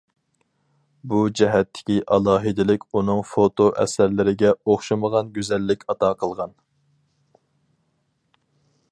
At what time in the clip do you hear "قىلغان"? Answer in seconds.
6.23-6.57